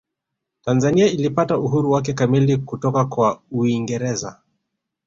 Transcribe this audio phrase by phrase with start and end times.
[0.61, 4.37] tanzania ilipata uhuru wake kamili kutoka kwa uingereza